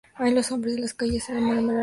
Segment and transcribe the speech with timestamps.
[0.17, 1.79] Hoy los nombres de las calles aún rememoran su origen germano.